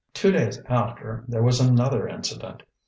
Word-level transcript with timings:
Two 0.15 0.31
days 0.31 0.59
after 0.67 1.23
there 1.27 1.43
was 1.43 1.59
another 1.59 2.07
incident. 2.07 2.63